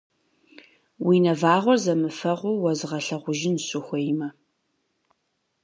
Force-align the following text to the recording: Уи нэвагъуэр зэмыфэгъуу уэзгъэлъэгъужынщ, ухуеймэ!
Уи 1.05 1.17
нэвагъуэр 1.23 1.79
зэмыфэгъуу 1.83 2.57
уэзгъэлъэгъужынщ, 2.61 3.67
ухуеймэ! 3.79 4.27